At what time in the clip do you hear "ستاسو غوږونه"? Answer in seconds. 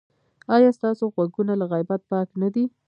0.77-1.53